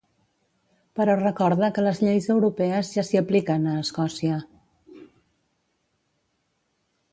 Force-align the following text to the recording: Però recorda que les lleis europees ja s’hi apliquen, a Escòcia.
Però 0.99 1.17
recorda 1.19 1.69
que 1.75 1.83
les 1.87 2.01
lleis 2.05 2.29
europees 2.37 2.89
ja 2.99 3.05
s’hi 3.11 3.21
apliquen, 3.21 3.69
a 3.75 3.77
Escòcia. 3.83 4.41